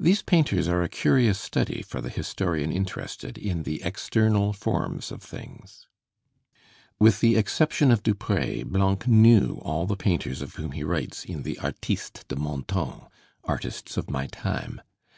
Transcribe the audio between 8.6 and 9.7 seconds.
Blanc knew